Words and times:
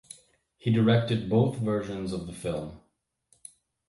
He 0.57 0.71
directed 0.71 1.29
both 1.29 1.57
versions 1.57 2.11
of 2.11 2.25
the 2.25 2.33
film. 2.33 2.81